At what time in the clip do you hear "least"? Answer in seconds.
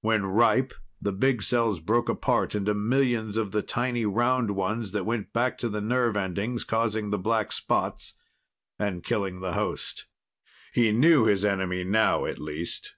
12.40-12.94